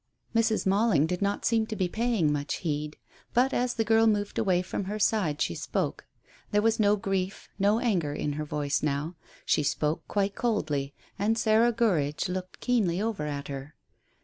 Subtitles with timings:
[0.33, 0.65] Mrs.
[0.65, 2.97] Mailing did not seem to be paying much heed,
[3.35, 6.07] but, as the girl moved away from her side, she spoke.
[6.49, 9.15] There was no grief, no anger in her voice now.
[9.45, 13.75] She spoke quite coldly, and Sarah Gurridge looked keenly over at her.